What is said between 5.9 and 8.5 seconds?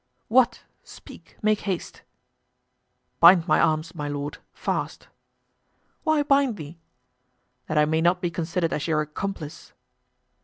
"Why bind thee?" "That I may not be